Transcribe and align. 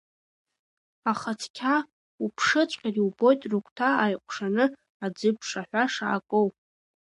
Аха 1.11 1.31
цқьа 1.41 1.75
уԥшыҵәҟьар, 2.25 2.95
иубоит 2.97 3.41
рыгәҭа 3.51 3.89
ааиҟәшаны 3.95 4.65
аӡыԥшаҳәа 5.05 5.83
шаагоу. 5.93 6.47